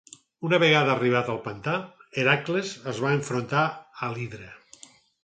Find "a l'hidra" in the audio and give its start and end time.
3.69-4.49